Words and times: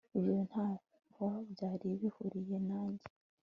ibyo 0.17 0.35
ntaho 0.49 1.27
byari 1.51 1.87
bihuriye 1.99 2.57
nanjye 2.67 3.05